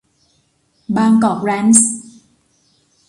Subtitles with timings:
[0.95, 1.89] บางกอกแร้นช์